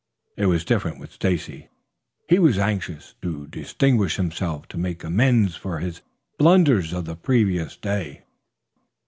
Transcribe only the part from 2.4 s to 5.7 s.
anxious to distinguish himself, to make amends